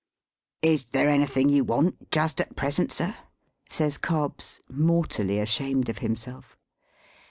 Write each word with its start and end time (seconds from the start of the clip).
"Is 0.63 0.85
there 0.85 1.11
anything 1.11 1.49
you 1.49 1.63
want 1.63 2.09
just 2.09 2.41
at 2.41 2.55
present, 2.55 2.91
sir?" 2.91 3.13
says 3.69 3.99
Cobbs, 3.99 4.59
mortally 4.67 5.37
ashamed 5.37 5.89
of 5.89 5.99
himself. 5.99 6.57